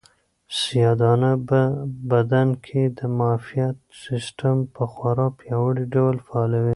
[0.59, 1.59] سیاه دانه په
[2.11, 6.69] بدن کې د معافیت سیسټم په خورا پیاوړي ډول فعالوي.